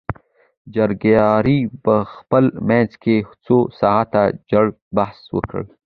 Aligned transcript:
جرګمارو 0.75 1.59
په 1.85 1.95
خپل 2.13 2.43
منځ 2.69 2.91
کې 3.03 3.15
څو 3.45 3.57
ساعاته 3.79 4.23
جړ 4.49 4.65
بحث 4.97 5.19
وکړ. 5.35 5.61